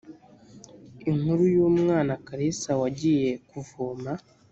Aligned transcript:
inkuru 1.09 1.43
y 1.55 1.57
umwana 1.69 2.13
karisa 2.27 2.71
wagiye 2.81 3.29
kuvoma 3.49 4.11